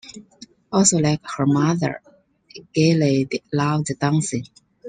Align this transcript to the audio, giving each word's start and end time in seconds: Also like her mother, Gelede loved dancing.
Also 0.71 0.97
like 0.97 1.19
her 1.37 1.45
mother, 1.45 2.01
Gelede 2.75 3.43
loved 3.53 3.89
dancing. 3.99 4.45